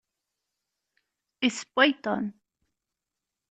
[1.43, 2.33] Issewway Tom.